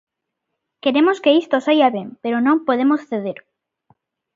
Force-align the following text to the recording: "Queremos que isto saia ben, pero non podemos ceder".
"Queremos 0.83 1.17
que 1.23 1.35
isto 1.41 1.55
saia 1.65 1.87
ben, 1.95 2.07
pero 2.23 2.37
non 2.45 2.63
podemos 2.67 3.01
ceder". 3.09 3.37